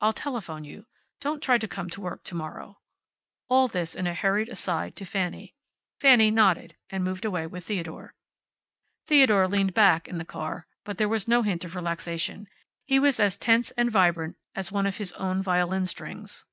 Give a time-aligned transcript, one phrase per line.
[0.00, 0.86] I'll telephone you.
[1.20, 2.80] Don't try to come to work to morrow."
[3.50, 5.54] All this is a hurried aside to Fanny.
[6.00, 8.14] Fanny nodded and moved away with Theodore.
[9.04, 12.48] Theodore leaned back in the car, but there was no hint of relaxation.
[12.86, 16.46] He was as tense and vibrant as one of his own violin strings.